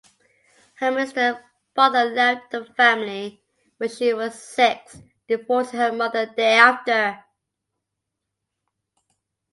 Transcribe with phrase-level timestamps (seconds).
[0.79, 1.45] Her minister
[1.75, 3.39] father left the family
[3.77, 7.23] when she was six, divorcing her mother thereafter.